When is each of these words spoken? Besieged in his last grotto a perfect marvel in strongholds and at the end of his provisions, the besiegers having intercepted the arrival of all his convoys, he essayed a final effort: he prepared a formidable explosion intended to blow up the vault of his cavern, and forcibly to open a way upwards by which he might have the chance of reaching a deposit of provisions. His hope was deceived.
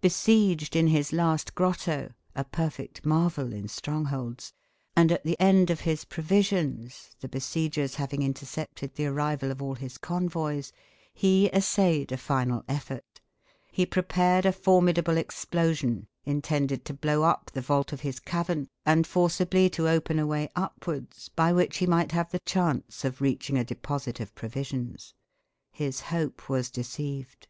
Besieged 0.00 0.76
in 0.76 0.86
his 0.86 1.12
last 1.12 1.56
grotto 1.56 2.12
a 2.36 2.44
perfect 2.44 3.04
marvel 3.04 3.52
in 3.52 3.66
strongholds 3.66 4.52
and 4.94 5.10
at 5.10 5.24
the 5.24 5.34
end 5.40 5.70
of 5.70 5.80
his 5.80 6.04
provisions, 6.04 7.16
the 7.18 7.26
besiegers 7.28 7.96
having 7.96 8.22
intercepted 8.22 8.94
the 8.94 9.06
arrival 9.06 9.50
of 9.50 9.60
all 9.60 9.74
his 9.74 9.98
convoys, 9.98 10.72
he 11.12 11.48
essayed 11.48 12.12
a 12.12 12.16
final 12.16 12.62
effort: 12.68 13.20
he 13.72 13.84
prepared 13.84 14.46
a 14.46 14.52
formidable 14.52 15.16
explosion 15.16 16.06
intended 16.24 16.84
to 16.84 16.94
blow 16.94 17.24
up 17.24 17.50
the 17.52 17.60
vault 17.60 17.92
of 17.92 18.02
his 18.02 18.20
cavern, 18.20 18.68
and 18.86 19.04
forcibly 19.04 19.68
to 19.70 19.88
open 19.88 20.20
a 20.20 20.28
way 20.28 20.48
upwards 20.54 21.28
by 21.30 21.52
which 21.52 21.78
he 21.78 21.86
might 21.86 22.12
have 22.12 22.30
the 22.30 22.38
chance 22.46 23.04
of 23.04 23.20
reaching 23.20 23.58
a 23.58 23.64
deposit 23.64 24.20
of 24.20 24.32
provisions. 24.36 25.12
His 25.72 26.02
hope 26.02 26.48
was 26.48 26.70
deceived. 26.70 27.48